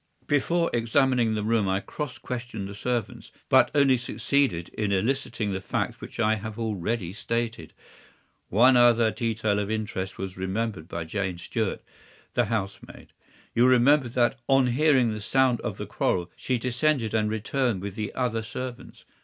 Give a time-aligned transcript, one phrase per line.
[0.25, 5.61] "Before examining the room I cross questioned the servants, but only succeeded in eliciting the
[5.61, 7.71] facts which I have already stated.
[8.49, 11.83] One other detail of interest was remembered by Jane Stewart,
[12.33, 13.09] the housemaid.
[13.53, 17.83] You will remember that on hearing the sound of the quarrel she descended and returned
[17.83, 19.05] with the other servants.